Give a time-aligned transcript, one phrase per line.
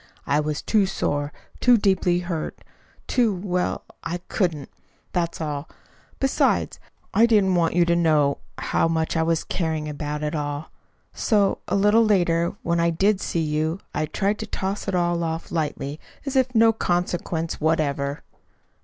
[0.25, 2.63] I was too sore, too deeply hurt,
[3.05, 4.71] too well, I couldn't.
[5.13, 5.69] That's all.
[6.19, 6.79] Besides,
[7.13, 10.71] I didn't want you to know how much I was caring about it all.
[11.13, 15.23] So, a little later, when I did see you, I tried to toss it all
[15.23, 18.23] off lightly, as of no consequence whatever."